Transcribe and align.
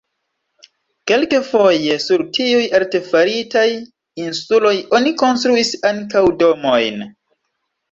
Kelkfoje 1.11 1.97
sur 2.05 2.23
tiuj 2.37 2.63
artefaritaj 2.79 3.67
insuloj 4.25 4.75
oni 5.01 5.15
konstruis 5.23 5.77
ankaŭ 5.93 6.27
domojn. 6.43 7.01